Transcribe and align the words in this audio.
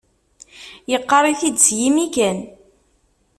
Yeqqar-it-id 0.91 1.57
s 1.65 1.67
yimi 1.79 2.07
kan 2.15 2.37